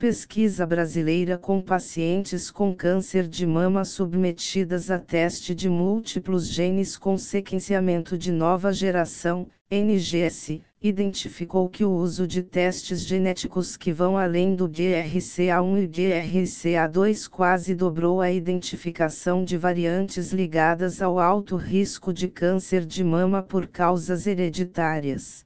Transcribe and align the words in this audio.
Pesquisa 0.00 0.64
brasileira 0.64 1.36
com 1.36 1.60
pacientes 1.60 2.50
com 2.50 2.74
câncer 2.74 3.28
de 3.28 3.46
mama 3.46 3.84
submetidas 3.84 4.90
a 4.90 4.98
teste 4.98 5.54
de 5.54 5.68
múltiplos 5.68 6.48
genes 6.48 6.96
com 6.96 7.18
sequenciamento 7.18 8.16
de 8.16 8.32
nova 8.32 8.72
geração, 8.72 9.46
NGS, 9.70 10.62
identificou 10.80 11.68
que 11.68 11.84
o 11.84 11.92
uso 11.92 12.26
de 12.26 12.42
testes 12.42 13.04
genéticos 13.04 13.76
que 13.76 13.92
vão 13.92 14.16
além 14.16 14.54
do 14.54 14.66
GRCA1 14.66 15.82
e 15.82 15.86
GRCA2 15.86 17.28
quase 17.28 17.74
dobrou 17.74 18.22
a 18.22 18.32
identificação 18.32 19.44
de 19.44 19.58
variantes 19.58 20.32
ligadas 20.32 21.02
ao 21.02 21.18
alto 21.18 21.56
risco 21.56 22.10
de 22.10 22.26
câncer 22.26 22.86
de 22.86 23.04
mama 23.04 23.42
por 23.42 23.66
causas 23.66 24.26
hereditárias. 24.26 25.44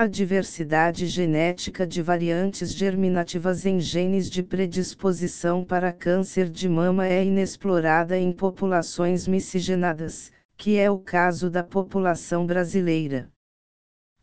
A 0.00 0.06
diversidade 0.06 1.06
genética 1.06 1.86
de 1.86 2.00
variantes 2.00 2.72
germinativas 2.72 3.66
em 3.66 3.78
genes 3.78 4.30
de 4.30 4.42
predisposição 4.42 5.62
para 5.62 5.92
câncer 5.92 6.48
de 6.48 6.70
mama 6.70 7.06
é 7.06 7.22
inexplorada 7.22 8.16
em 8.16 8.32
populações 8.32 9.28
miscigenadas, 9.28 10.32
que 10.56 10.78
é 10.78 10.90
o 10.90 10.98
caso 10.98 11.50
da 11.50 11.62
população 11.62 12.46
brasileira. 12.46 13.30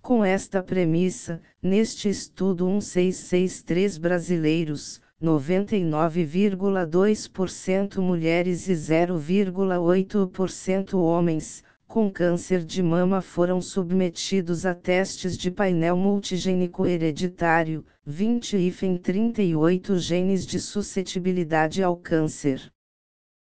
Com 0.02 0.26
esta 0.26 0.64
premissa, 0.64 1.40
neste 1.62 2.10
estudo 2.10 2.66
1663 2.66 4.00
brasileiros, 4.00 5.00
99,2% 5.22 8.00
mulheres 8.00 8.68
e 8.68 8.74
0,8% 8.74 10.96
homens, 10.96 11.64
com 11.88 12.12
câncer 12.12 12.66
de 12.66 12.84
mama 12.84 13.22
foram 13.22 13.62
submetidos 13.62 14.66
a 14.66 14.76
testes 14.76 15.38
de 15.38 15.50
painel 15.50 15.96
multigênico 15.96 16.86
hereditário, 16.86 17.86
20 18.06 18.58
e 18.58 19.00
38 19.00 19.98
genes 19.98 20.46
de 20.46 20.60
suscetibilidade 20.60 21.82
ao 21.82 21.96
câncer. 21.96 22.70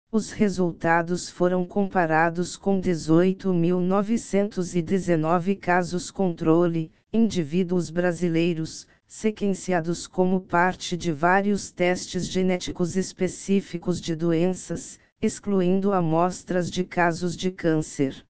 Os 0.09 0.31
resultados 0.31 1.29
foram 1.29 1.65
comparados 1.65 2.55
com 2.55 2.79
18.919 2.79 5.59
casos 5.59 6.09
controle, 6.09 6.93
indivíduos 7.11 7.89
brasileiros, 7.89 8.87
sequenciados 9.05 10.07
como 10.07 10.39
parte 10.39 10.95
de 10.95 11.11
vários 11.11 11.71
testes 11.71 12.25
genéticos 12.25 12.95
específicos 12.95 13.99
de 13.99 14.15
doenças, 14.15 14.97
excluindo 15.21 15.91
amostras 15.91 16.71
de 16.71 16.85
casos 16.85 17.35
de 17.35 17.51
câncer. 17.51 18.28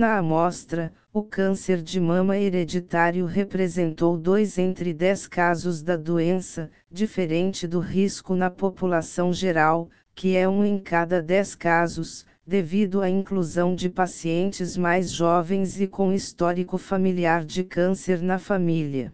Na 0.00 0.16
amostra, 0.16 0.92
o 1.12 1.22
câncer 1.22 1.82
de 1.82 2.00
mama 2.00 2.38
hereditário 2.38 3.26
representou 3.26 4.16
2 4.16 4.56
entre 4.56 4.94
10 4.94 5.26
casos 5.26 5.82
da 5.82 5.94
doença, 5.94 6.70
diferente 6.90 7.68
do 7.68 7.80
risco 7.80 8.34
na 8.34 8.48
população 8.48 9.30
geral, 9.30 9.90
que 10.14 10.38
é 10.38 10.48
um 10.48 10.64
em 10.64 10.78
cada 10.78 11.20
10 11.20 11.54
casos, 11.54 12.24
devido 12.46 13.02
à 13.02 13.10
inclusão 13.10 13.74
de 13.74 13.90
pacientes 13.90 14.74
mais 14.74 15.10
jovens 15.10 15.78
e 15.78 15.86
com 15.86 16.14
histórico 16.14 16.78
familiar 16.78 17.44
de 17.44 17.62
câncer 17.62 18.22
na 18.22 18.38
família. 18.38 19.12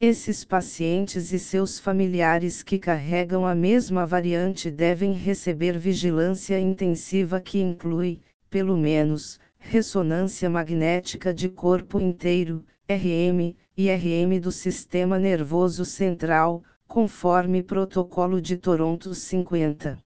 Esses 0.00 0.44
pacientes 0.44 1.32
e 1.32 1.38
seus 1.38 1.78
familiares 1.78 2.64
que 2.64 2.80
carregam 2.80 3.46
a 3.46 3.54
mesma 3.54 4.04
variante 4.04 4.68
devem 4.68 5.12
receber 5.12 5.78
vigilância 5.78 6.58
intensiva 6.58 7.40
que 7.40 7.60
inclui, 7.60 8.20
pelo 8.50 8.76
menos, 8.76 9.38
ressonância 9.56 10.50
magnética 10.50 11.32
de 11.32 11.48
corpo 11.48 12.00
inteiro, 12.00 12.64
RM, 12.90 13.54
e 13.76 13.88
RM 13.88 14.40
do 14.40 14.50
sistema 14.50 15.16
nervoso 15.16 15.84
central, 15.84 16.64
conforme 16.92 17.62
Protocolo 17.62 18.38
de 18.38 18.54
Toronto 18.58 19.14
50. 19.14 19.98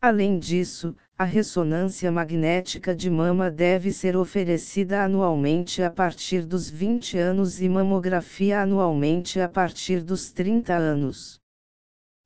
Além 0.00 0.36
disso, 0.36 0.96
a 1.16 1.22
ressonância 1.22 2.10
magnética 2.10 2.92
de 2.92 3.08
mama 3.08 3.48
deve 3.48 3.92
ser 3.92 4.16
oferecida 4.16 5.04
anualmente 5.04 5.80
a 5.80 5.88
partir 5.88 6.44
dos 6.44 6.68
20 6.68 7.18
anos 7.18 7.62
e 7.62 7.68
mamografia 7.68 8.60
anualmente 8.60 9.40
a 9.40 9.48
partir 9.48 10.02
dos 10.02 10.32
30 10.32 10.74
anos. 10.74 11.38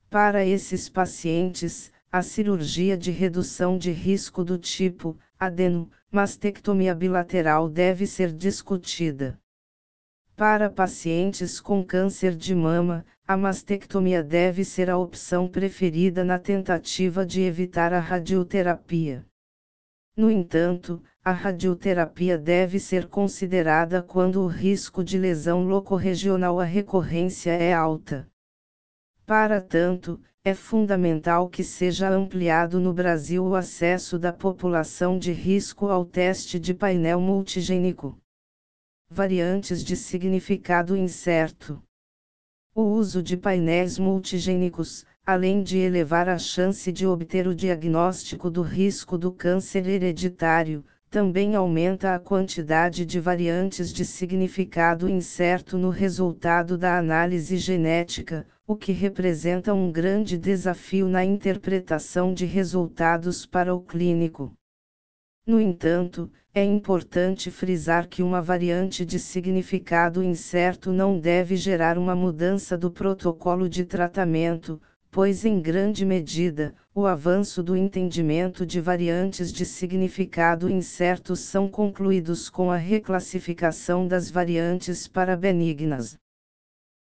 Para 0.09 0.42
esses 0.42 0.88
pacientes, 0.88 1.92
a 2.10 2.22
cirurgia 2.22 2.97
de 2.97 3.10
redução 3.10 3.77
de 3.77 3.91
risco 3.91 4.42
do 4.42 4.56
tipo 4.56 5.18
adeno, 5.39 5.91
mastectomia 6.10 6.95
bilateral 6.95 7.68
deve 7.68 8.06
ser 8.06 8.33
discutida. 8.33 9.39
Para 10.36 10.68
pacientes 10.68 11.59
com 11.62 11.83
câncer 11.83 12.36
de 12.36 12.54
mama, 12.54 13.06
a 13.27 13.38
mastectomia 13.38 14.22
deve 14.22 14.66
ser 14.66 14.91
a 14.91 14.98
opção 14.98 15.48
preferida 15.48 16.22
na 16.22 16.38
tentativa 16.38 17.24
de 17.24 17.41
evitar 17.41 17.94
a 17.94 18.00
radioterapia. 18.00 19.24
No 20.15 20.30
entanto, 20.30 21.03
a 21.24 21.33
radioterapia 21.33 22.36
deve 22.36 22.78
ser 22.78 23.09
considerada 23.09 24.03
quando 24.03 24.42
o 24.42 24.47
risco 24.47 25.03
de 25.03 25.16
lesão 25.16 25.65
locorregional 25.65 26.60
a 26.60 26.65
recorrência 26.65 27.53
é 27.53 27.72
alta. 27.72 28.28
Para 29.24 29.59
tanto, 29.59 30.21
é 30.44 30.53
fundamental 30.53 31.48
que 31.48 31.65
seja 31.65 32.10
ampliado 32.10 32.78
no 32.78 32.92
Brasil 32.92 33.42
o 33.42 33.54
acesso 33.54 34.18
da 34.18 34.34
população 34.34 35.18
de 35.18 35.33
risco 35.33 35.86
ao 35.86 36.04
teste 36.04 36.60
de 36.60 36.74
painel 36.74 37.22
multigênico 37.22 38.21
variantes 39.08 39.84
de 39.84 39.97
significado 39.97 40.97
incerto. 40.97 41.80
O 42.74 42.82
uso 42.82 43.22
de 43.22 43.36
painéis 43.36 43.98
multigênicos, 43.98 45.06
além 45.24 45.62
de 45.62 45.78
elevar 45.78 46.28
a 46.28 46.38
chance 46.38 46.91
de 46.91 47.06
obter 47.06 47.47
o 47.47 47.54
diagnóstico 47.54 48.50
do 48.50 48.62
risco 48.62 49.16
do 49.16 49.32
câncer 49.32 49.86
hereditário, 49.86 50.84
também 51.08 51.54
aumenta 51.54 52.14
a 52.14 52.18
quantidade 52.18 53.06
de 53.06 53.20
variantes 53.20 53.92
de 53.92 54.04
significado 54.04 55.09
incerto 55.09 55.78
no 55.78 55.88
resultado 55.88 56.76
da 56.76 56.98
análise 56.98 57.56
genética, 57.56 58.47
o 58.66 58.74
que 58.74 58.91
representa 58.91 59.72
um 59.72 59.92
grande 59.92 60.36
desafio 60.36 61.09
na 61.09 61.24
interpretação 61.24 62.34
de 62.34 62.44
resultados 62.44 63.47
para 63.47 63.72
o 63.72 63.80
clínico. 63.80 64.52
No 65.47 65.60
entanto, 65.60 66.28
é 66.56 66.64
importante 66.64 67.50
frisar 67.50 68.08
que 68.08 68.22
uma 68.22 68.41
variante 68.41 69.04
de 69.04 69.18
significado 69.18 70.22
incerto 70.22 70.91
não 70.91 71.20
deve 71.20 71.54
gerar 71.54 71.98
uma 71.98 72.16
mudança 72.16 72.78
do 72.78 72.91
protocolo 72.91 73.68
de 73.68 73.84
tratamento, 73.84 74.80
pois 75.10 75.44
em 75.44 75.60
grande 75.60 76.06
medida, 76.06 76.74
o 76.94 77.04
avanço 77.04 77.62
do 77.62 77.76
entendimento 77.76 78.64
de 78.64 78.80
variantes 78.80 79.53
de 79.53 79.66
significado 79.66 80.70
incertos 80.70 81.41
são 81.41 81.68
concluídos 81.68 82.48
com 82.48 82.70
a 82.70 82.76
reclassificação 82.78 84.09
das 84.09 84.30
variantes 84.30 85.06
para 85.06 85.36
benignas. 85.36 86.16